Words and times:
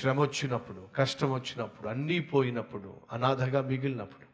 శ్రమ 0.00 0.20
వచ్చినప్పుడు 0.20 0.88
కష్టం 0.96 1.32
వచ్చినప్పుడు 1.32 1.88
అన్నీ 1.88 2.20
పోయినప్పుడు 2.20 3.00
అనాథగా 3.12 3.62
మిగిలినప్పుడు 3.62 4.26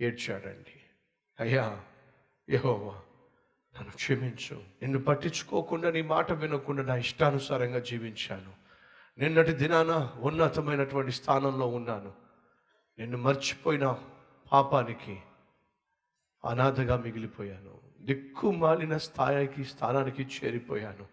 ఏడ్చాడండి. 0.00 0.80
అయ్యా 1.40 1.82
యహోవా 2.50 2.94
నన్ను 3.78 3.92
క్షమించు. 3.92 4.54
నిన్ను 4.54 5.02
పట్టించుకోకుండా 5.02 5.90
నీ 5.90 6.02
మాట 6.02 6.32
వినకుండా 6.32 6.82
నా 6.82 6.96
ఇష్టానుసారంగా 6.96 7.78
జీవించాను. 7.78 8.52
నిన్నటి 9.18 9.52
దినాన 9.52 10.10
ఉన్నతమైనటువంటి 10.20 11.12
స్థానంలో 11.12 11.66
ఉన్నాను. 11.66 12.14
నిన్ను 12.98 13.18
మర్చిపోయిన 13.18 13.98
పాపానికి 14.52 15.20
అనాథగా 16.44 16.96
మిగిలిపోయాను. 16.96 17.80
దిక్కు 18.00 18.52
మాలిన 18.52 18.96
స్థాయికి 18.96 19.64
స్థానానికి 19.64 20.22
చేరిపోయాను. 20.22 21.06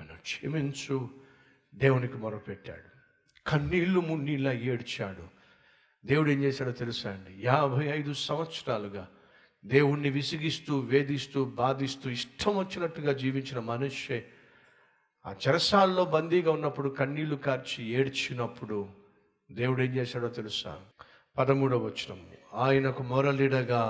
నన్ను 0.00 0.16
క్షమించు. 0.20 1.10
దేవునికి 1.74 2.14
మొరపెట్టాడు. 2.14 2.97
కన్నీళ్ళు 3.48 4.00
మున్నీళ్ళ 4.00 4.52
ఏడ్చాడు. 4.52 5.38
దేవుడు 6.06 6.30
ఏం 6.30 6.42
చేశాడో 6.42 6.70
తెలుసా 6.70 7.10
అండి? 7.10 7.46
యాభై 7.46 7.86
ఐదు 7.86 8.12
సంవత్సరాలుగా 8.12 9.08
దేవుణ్ణి 9.64 10.10
విసిగిస్తూ 10.10 10.78
వేధిస్తూ 10.78 11.44
బాధిస్తూ 11.44 12.10
ఇష్టం 12.10 12.56
వచ్చినట్టుగా 12.56 13.12
జీవించిన 13.12 13.58
మనిషే 13.58 14.26
ఆ 15.26 15.34
చెరసాల్లో 15.48 16.04
బందీగా 16.04 16.50
ఉన్నప్పుడు 16.50 16.88
కన్నీళ్ళు 16.88 17.36
కార్చి 17.36 17.84
ఏడ్చినప్పుడు 17.84 18.88
దేవుడు 19.52 19.82
ఏం 19.82 19.94
చేశాడో 19.94 20.28
తెలుసా? 20.28 20.78
పదమూడవ 21.38 21.84
వచనం. 21.84 22.26
ఆయనకు 22.54 23.02
మొరలిడగా 23.02 23.82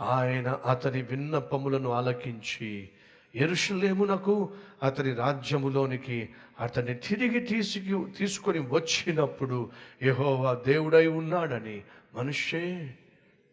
ఆయన 0.00 0.48
అతని 0.48 1.02
విన్నపములను 1.02 1.90
ఆలకించి 1.90 2.90
ఎరుషులేమునకు 3.34 4.52
అతని 4.82 5.14
రాజ్యములోనికి 5.14 6.28
అతన్ని 6.60 6.94
తిరిగి 6.94 7.40
తీసుకు 7.40 8.08
తీసుకొని 8.18 8.58
వచ్చినప్పుడు 8.58 9.70
యహోవా 10.02 10.54
దేవుడై 10.54 11.06
ఉన్నాడని 11.06 11.82
మనుష్యే 12.14 12.96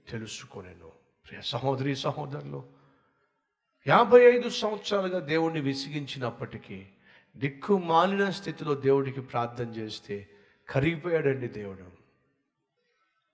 తెలుసుకొనెను. 0.10 0.92
ప్రియ 1.26 1.42
సహోదరి 1.42 1.96
సహోదరులు 1.96 2.64
యాభై 3.88 4.32
ఐదు 4.32 4.50
సంవత్సరాలుగా 4.50 5.20
దేవుణ్ణి 5.20 5.62
విసిగించినప్పటికీ 5.62 6.86
దిక్కు 7.38 7.78
మాలిన 7.78 8.30
స్థితిలో 8.30 8.74
దేవుడికి 8.74 9.22
ప్రార్థన 9.22 9.66
చేస్తే 9.66 10.28
కరిగిపోయాడండి 10.70 11.48
దేవుడు. 11.48 11.98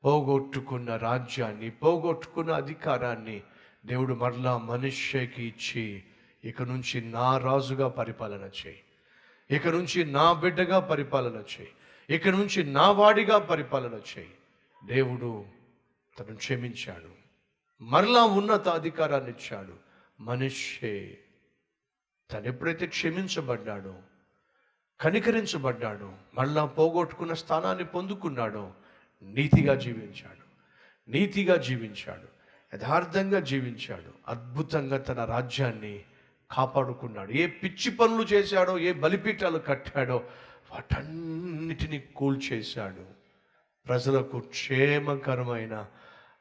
పోగొట్టుకున్న 0.04 0.96
రాజ్యాన్ని 0.96 1.70
పోగొట్టుకున్న 1.70 2.52
అధికారాన్ని 2.52 3.42
దేవుడు 3.86 4.14
మరలా 4.14 4.58
మనుష్యకి 4.58 5.44
ఇచ్చి 5.44 6.04
ఇక 6.44 6.62
నుంచి 6.62 7.02
నా 7.02 7.38
రాజుగా 7.38 7.88
పరిపాలన 7.88 8.50
చేయి. 8.68 8.82
ఇక 9.52 9.68
నుంచి 9.68 10.06
నా 10.06 10.34
బిడ్డగా 10.34 10.80
పరిపాలన 10.80 11.36
చేయి. 11.36 11.70
ఇక 12.10 12.28
నుంచి 12.28 12.64
నా 12.64 12.92
వాడిగా 12.92 13.40
పరిపాలన 13.40 13.94
చేయి. 13.94 14.34
దేవుడు 14.86 15.46
తను 16.20 16.36
క్షమించాడు. 16.36 17.24
మరలా 17.84 18.24
ఉన్నత 18.24 18.68
అధికారాన్ని 18.68 19.30
ఇచ్చాడు. 19.30 19.74
మనిషే 20.20 21.18
తను 22.32 22.48
ఎప్పుడైతే 22.48 22.88
క్షమించబడ్డాడో 22.88 23.96
కనికరించబడ్డాడో 25.02 26.14
మళ్ళా 26.34 26.66
పోగొట్టుకున్న 26.66 27.34
స్థానాన్ని 27.34 27.84
పొందుకున్నాడో 27.84 28.74
నీతిగా 29.24 29.76
జీవించాడు. 29.76 30.44
నీతిగా 31.12 31.56
జీవించాడు. 31.56 32.28
యథార్థంగా 32.76 33.40
జీవించాడు. 33.40 34.14
అద్భుతంగా 34.28 34.98
తన 34.98 35.26
రాజ్యాన్ని 35.26 36.04
కాపాడుకున్నాడు. 36.54 37.32
ఏ 37.32 37.48
పిచ్చి 37.48 37.92
పనులు 37.92 38.24
చేశాడో 38.24 38.78
ఏ 38.78 38.94
బలిపీఠాలు 38.94 39.58
కట్టాడో 39.58 40.24
వాటన్నిటిని 40.72 42.00
కూల్చేశాడు. 42.00 43.06
ప్రజలకు 43.88 44.40
క్షేమకరమైన 44.40 45.86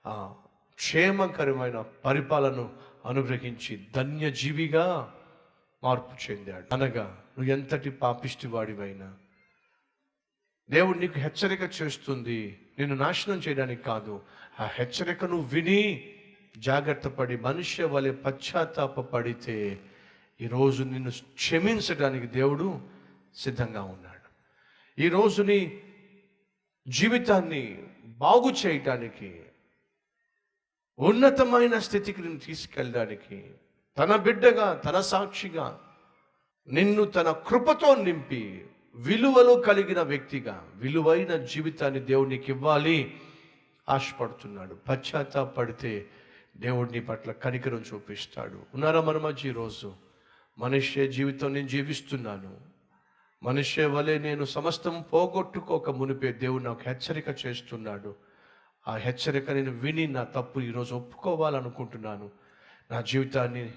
ఆ, 0.06 0.34
క్షేమకరమైన 0.74 1.80
పరిపాలన 1.80 2.68
అనుగ్రహించి 3.06 3.86
ధన్యజీవిగా 3.96 5.14
మార్పు 5.84 6.30
చెందాడు. 6.30 6.74
అనగా 6.74 7.04
నువ్వు 7.38 7.52
ఎంతటి 7.52 7.90
పాపిష్టి 7.90 8.46
వాడివైనా 8.46 9.14
దేవుడు 10.70 10.98
నీకు 10.98 11.18
హెచ్చరిక 11.18 11.60
చేస్తుంది. 11.82 12.60
నిన్ను 12.78 12.96
నాశనం 12.96 13.38
చేయడానికి 13.38 13.82
కాదు. 13.82 14.22
ఆ 14.60 14.68
హెచ్చరికను 14.72 15.40
విని 15.40 16.12
జాగ్రత్త 16.58 17.08
పడి 17.08 17.36
మనుష్య 17.36 17.84
వలె 17.84 18.10
పశ్చాత్తాప 18.10 19.00
పడితే 19.00 19.80
ఈరోజు 20.40 20.84
నిన్ను 20.84 21.10
క్షమించడానికి 21.10 22.26
దేవుడు 22.26 22.80
సిద్ధంగా 23.34 23.82
ఉన్నాడు. 23.82 24.28
ఈరోజు 25.00 25.42
నీ 25.42 25.82
జీవితాన్ని 26.88 27.82
బాగు 28.04 28.50
చేయటానికి 28.66 29.42
ఉన్నతమైన 30.98 31.78
స్థితికి 31.78 32.20
నిన్ను 32.22 32.38
తీసుకెళ్ళడానికి 32.38 33.50
తన 33.98 34.16
బిడ్డగా 34.16 34.74
తన 34.74 35.00
సాక్షిగా 35.00 35.80
నిన్ను 36.68 37.04
తన 37.04 37.32
కృపతో 37.32 37.94
నింపి 37.94 38.66
విలువలు 38.94 39.60
కలిగిన 39.60 40.02
వ్యక్తిగా 40.02 40.70
విలువైన 40.74 41.36
జీవితాన్ని 41.36 42.00
దేవునికి 42.00 42.52
ఇవ్వాలి 42.52 43.20
ఆశపడుతున్నాడు. 43.88 44.74
పశ్చాత్తాపడితే 44.74 46.08
దేవుడిని 46.56 47.00
పట్ల 47.00 47.32
కనికరం 47.32 47.84
చూపిస్తాడు. 47.94 48.62
ఉన్నారా 48.74 49.00
మన 49.00 49.18
మధ్య 49.18 49.48
ఈరోజు? 49.48 50.11
మనుష్య 50.58 51.08
జీవితం 51.08 51.52
నేను 51.52 51.68
జీవిస్తున్నాను. 51.68 52.60
మనుష్య 53.42 53.86
వలె 53.86 54.18
నేను 54.18 54.44
సమస్తం 54.44 55.04
పోగొట్టుకోక 55.12 55.90
మునిపే 55.90 56.32
దేవుడు 56.32 56.62
నాకు 56.62 56.80
హెచ్చరిక 56.86 57.24
చేస్తున్నాడు. 57.46 58.16
ఆ 58.88 58.96
హెచ్చరిక 58.96 59.50
నేను 59.50 59.70
విని 59.70 60.06
నా 60.06 60.24
తప్పు 60.24 60.60
ఈరోజు 60.60 60.94
ఒప్పుకోవాలనుకుంటున్నాను. 60.94 62.30
నా 62.90 63.00
జీవితాన్ని 63.00 63.72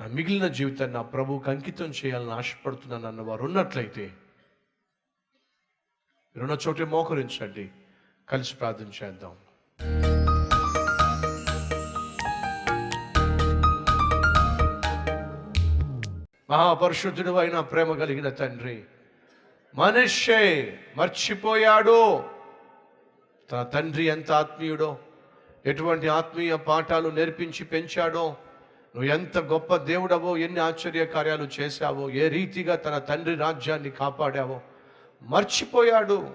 నా 0.00 0.06
మిగిలిన 0.06 0.48
జీవితాన్ని 0.48 0.96
నా 0.96 1.02
ప్రభువుకి 1.02 1.50
అంకితం 1.50 1.86
చేయాలని 1.86 2.30
ఆశపడుతున్నాను 2.30 3.08
అన్న 3.08 3.20
వారు 3.20 3.44
ఉన్నట్లయితే 3.44 4.12
మీరున్న 6.36 6.58
చోటే 6.68 6.84
మోకరించండి. 6.84 7.70
కలిసి 8.28 8.56
ప్రార్థన 8.56 8.90
చేద్దాం. 9.04 9.36
మహాపరిశుద్ధుడు 16.54 17.30
అయిన 17.30 17.60
ప్రేమ 17.60 17.98
కలిగిన 17.98 18.28
తండ్రి. 18.28 18.82
మనిషే 19.74 20.78
మర్చిపోయాడు. 20.96 22.24
తన 23.52 23.62
తండ్రి 23.62 24.04
ఎంత 24.04 24.32
ఆత్మీయుడో 24.32 24.98
ఎటువంటి 25.66 26.08
ఆత్మీయ 26.08 26.56
పాఠాలు 26.56 27.08
నేర్పించి 27.08 27.64
పెంచాడో 27.64 28.36
నువ్వు 28.94 29.04
ఎంత 29.04 29.38
గొప్ప 29.38 29.76
దేవుడవో 29.76 30.36
ఎన్ని 30.36 30.60
ఆశ్చర్య 30.60 31.06
కార్యాలు 31.06 31.48
చేశావో 31.60 32.10
ఏ 32.10 32.28
రీతిగా 32.28 32.76
తన 32.76 32.98
తండ్రి 32.98 33.34
రాజ్యాన్ని 33.34 33.90
కాపాడావో. 33.90 34.60
మర్చిపోయాడు. 35.22 36.30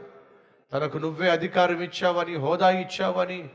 తనకు 0.73 0.97
నువ్వే 0.97 1.29
అధికారం 1.29 1.81
ఇచ్చావని 1.81 2.35
హోదా 2.35 2.69
ఇచ్చావని 2.69 3.49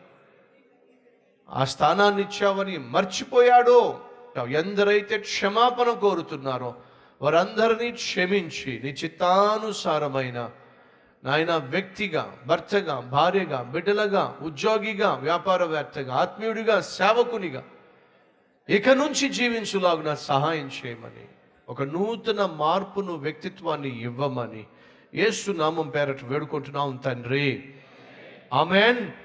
ఆ 1.50 1.64
స్థానాన్ని 1.64 2.22
ఇచ్చావని 2.22 2.78
మర్చిపోయాడు. 2.78 4.03
ఎందరైతే 4.42 5.18
క్షమాపణ 5.18 5.90
కోరుతున్నారో 5.90 6.74
వారందరినీ 7.22 7.92
క్షమించి 7.92 8.80
నీ 8.84 8.88
చిత్తానుసారమైన 8.88 10.50
నాయన 11.24 11.56
వ్యక్తిగా 11.56 12.38
భర్తగా 12.46 13.00
భార్యగా 13.00 13.62
బిడ్డలగా 13.62 14.38
ఉద్యోగిగా 14.42 15.14
వ్యాపారవేత్తగా 15.14 16.14
ఆత్మీయుడిగా 16.14 16.80
సేవకునిగా 16.80 17.64
ఇక 18.68 18.88
నుంచి 18.88 19.28
జీవించులాగున 19.28 20.14
సహాయం 20.14 20.66
చేయమని 20.66 21.26
ఒక 21.69 21.82
నూతన 21.82 22.46
మార్పును 22.46 23.12
వ్యక్తిత్వాన్ని 23.12 23.88
ఇవ్వమని 23.88 24.64
ఏసునామం 25.14 25.75
నామం 25.75 25.88
పేరట 25.88 26.25
వేడుకుంటున్నాం 26.25 26.96
తండ్రి. 26.96 27.75
ఆమెన్. 28.52 29.24